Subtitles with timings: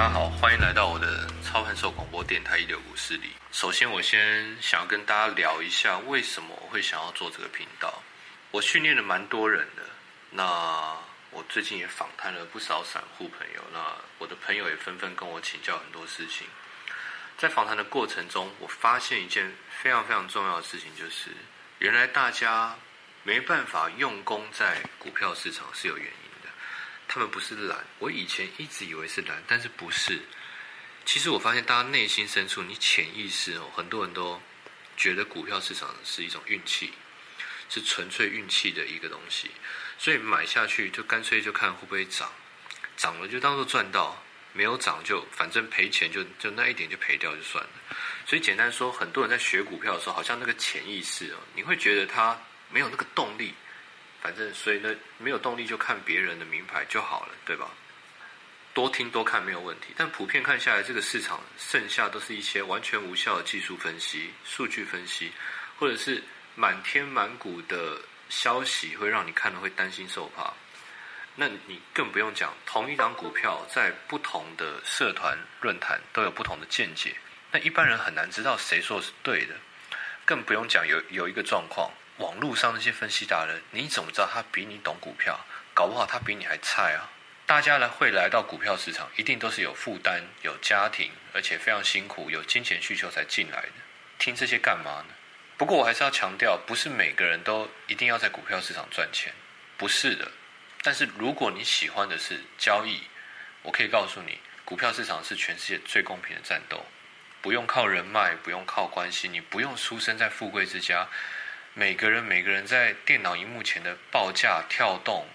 [0.00, 3.32] 大家好，欢迎来到我的超函授广播电台一流股市里。
[3.52, 8.02] 首先，我先想要跟大家聊一下，为什么我会想要做这个频道。
[8.50, 9.82] 我训练了蛮多人的，
[10.30, 10.96] 那
[11.30, 16.46] 我最近也访谈了不少散户朋友，那我的朋友也纷纷跟我请教很多事情。
[17.36, 21.30] 在访谈的过程中，我发现一件非常非常重要的事情，就是
[21.78, 22.74] 原来大家
[23.22, 26.29] 没办法用功在股票市场是有原因。
[27.12, 30.22] 他们不是懒，我以前一直以为是懒，但是不是。
[31.04, 34.40] 其实我发现，大家内心深处，你潜意识哦，很多人都
[34.96, 36.92] 觉得股票市场是一种运气，
[37.68, 39.50] 是纯粹运气的一个东西，
[39.98, 42.30] 所以买下去就干脆就看会不会涨，
[42.96, 47.70] 涨了就当做赚到，没有涨就反正赔钱就就那一点就赔掉就算了。
[48.24, 52.40] 所以简单说，很多人在学股票的时候，好像那个潜意识哦，你会觉得他
[52.70, 53.52] 没有那个动力。
[54.22, 57.70] 反正，所以呢，没有动力就看别人的名牌就好了，对吧？
[58.72, 65.32] 多听多看没有问题，但普遍看下来，这个市场剩下都是一些完全无效的技术分析、数据分析，
[65.76, 66.22] 或者是
[66.54, 70.52] 满天满谷的消息，会让你看了会担心受怕。
[71.34, 77.16] 那你更不用讲，同一张股票在不同的社团论坛都有不同的见解，
[77.50, 79.54] 那一般人很难知道谁说的是对的。
[80.30, 81.90] 更不用讲，有有一个状况。
[82.18, 85.36] 网络上那些分析达人，你怎么知道他比你懂股票？
[85.74, 87.10] 搞不好他比你还菜啊！
[87.46, 93.72] 大家来会来到股票市场，一定都是有负担、有家庭，而且非常辛苦，有金钱需求才进来的。
[94.20, 95.14] 听这些干嘛呢？
[95.56, 99.32] 不过我还是要强调，不是每个人都一定要在股票市场赚钱，
[99.76, 100.30] 不是的。
[100.82, 103.02] 但是如果你喜欢的是交易，
[103.62, 106.86] 我可以告诉你，股票市场是全世界最公平的战斗，
[107.42, 111.08] 不用靠人脉，不用靠关系，你不用出生在富贵之家。
[111.72, 115.26] 每个人每个人在电脑荧幕前的报价跳动，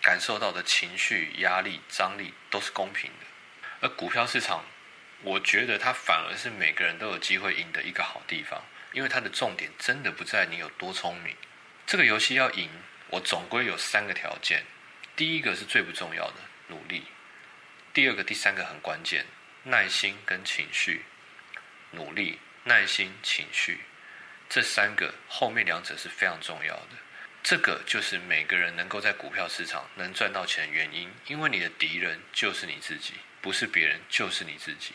[0.00, 3.26] 感受到的情绪压力张力都是公平的。
[3.80, 4.64] 而股票市场，
[5.22, 11.34] 我觉得它反而是每个人都有机会赢的一个好地方，因为它的重点真的不在你有多聪明。
[11.86, 12.68] 这个游戏要赢，
[13.08, 14.64] 我总归有三个条件：
[15.16, 16.36] 第一个是最不重要的
[16.68, 17.02] 努力；
[17.92, 19.26] 第二个、第三个很关键，
[19.64, 21.04] 耐心跟情绪。
[21.92, 23.80] 努力、耐心、情绪。
[24.48, 26.96] 这三个后面两者是非常重要的，
[27.42, 34.94] 这个就是每个人能够在股票市场能赚到钱的原因，因为你的敌人就是你自己，不是别人就是你自己。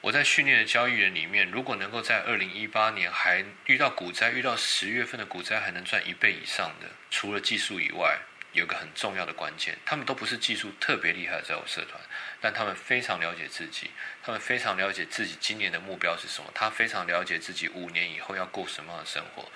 [0.00, 8.18] 我在训练的交易人里面，如果能够在二零一八年还遇到股灾，遇到十月份的股灾还能赚一倍以上的，除了技术以外。
[8.58, 12.00] 有个很重要的关键，他们都不是技术特别厉害的在我社团，
[12.40, 13.90] 但他们非常了解自己，
[14.22, 19.50] 他们非常了解自己今年的目标是什么，他非常了解自己五年以后要过什么样的生活，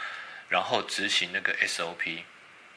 [0.48, 2.22] 然后执行那个 SOP，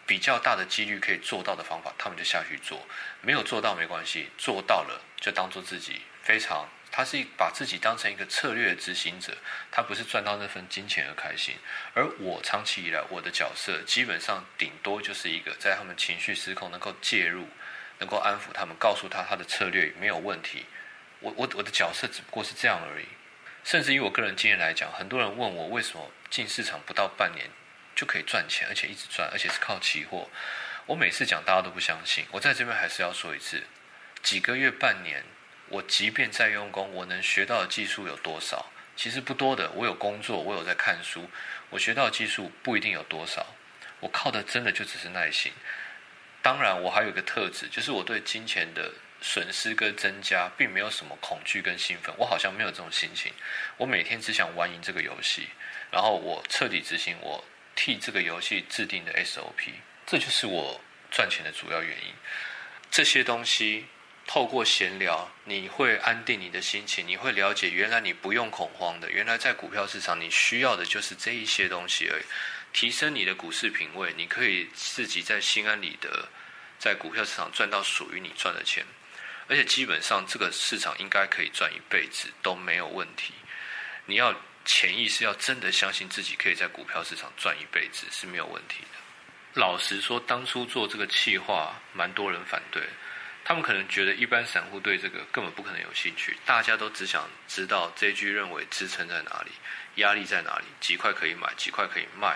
[0.06, 2.86] 比较大的几率可以做到的方法，他们就下去做，
[3.22, 6.68] 没有做到没关系，做到了就当做自己非常。
[6.98, 9.36] 他是把自己当成一个策略执行者，
[9.70, 11.54] 他不是赚到那份金钱而开心。
[11.94, 17.50] 而我长期以来，我的角色基本上顶多就是一个在他们情绪失控能够介入，
[18.00, 20.68] 能够安抚他们，告诉他他的策略没有问题。
[21.20, 23.08] 我我我的角色只不过是这样而已。
[23.66, 27.50] 甚至以我个人经验来讲，很多人问我为什么进市场不到半年
[27.94, 30.30] 就可以赚钱，而且一直赚，而且是靠期货。
[30.86, 33.62] 我每次讲大家都不相信，我在这边还是要说一次：
[34.24, 35.26] 几个月、半年。
[35.76, 38.72] 我即便再用功，我能学到的技术有多少？
[38.96, 39.70] 其实不多的。
[39.72, 41.30] 我有工作，我有在看书，
[41.70, 43.46] 我学到的技术不一定有多少。
[44.00, 45.52] 我靠的真的就只是耐心。
[46.42, 52.16] 当然，我还有一个特质，就是我对金钱的损失跟增加，并没有什么恐惧跟兴奋。
[52.18, 53.34] 我好像没有这种心情。
[53.76, 55.50] 我每天只想玩赢这个游戏，
[55.92, 57.44] 然后我彻底执行我
[57.76, 59.74] 替这个游戏制定的 SOP。
[60.06, 60.80] 这就是我
[61.12, 62.14] 赚钱的主要原因。
[62.90, 63.88] 这些东西。
[64.28, 72.24] 透过闲聊，你会安定你的心情，你会了解原来你不用恐慌的，原来在股票市场你需要的就是这一些东西而已，
[72.74, 76.28] 提升你的股市品味，你可以自己在心安理得，
[76.80, 78.84] 在股票市场赚到属于你赚的钱，
[79.48, 83.34] 而且基本上这个市场应该可以赚一辈子都没有问题。
[84.08, 84.36] 你要
[84.66, 89.62] 潜意识要真的相信自己可以在股票市场赚一辈子是没有问题的。
[89.62, 92.82] 老实说，当初做这个企划，蛮多人反对。
[93.48, 99.52] 他们可能觉得一般散户对这个根本不可能有兴趣，大家都只想知道这句认为支撑在哪里，
[100.02, 102.36] 压力在哪里，几块可以买，几块可以卖。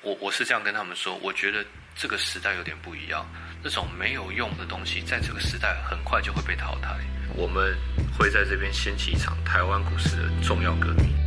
[0.00, 3.24] 我我是这样跟他们说，我觉得这个时代有点不一样，
[3.62, 6.98] 那种没有用的东西，在这个时代很快就会被淘汰。
[7.36, 7.78] 我们
[8.18, 11.21] 会在这边掀起一场台湾股市的重要革命。